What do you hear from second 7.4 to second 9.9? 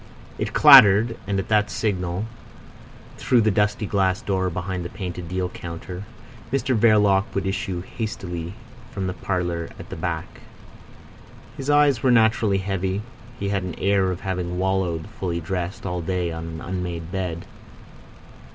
issue hastily from the parlour at